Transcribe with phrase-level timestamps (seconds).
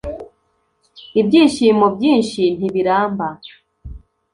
[1.19, 3.27] Ibyishimo byinshi ntibiramba